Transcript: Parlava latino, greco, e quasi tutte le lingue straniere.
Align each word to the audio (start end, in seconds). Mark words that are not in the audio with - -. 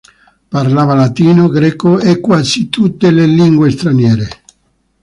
Parlava 0.49 0.95
latino, 0.95 1.47
greco, 1.47 1.99
e 1.99 2.19
quasi 2.19 2.69
tutte 2.69 3.11
le 3.11 3.27
lingue 3.27 3.69
straniere. 3.69 4.29